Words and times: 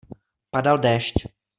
Padal 0.53 0.77
déšť. 0.85 1.15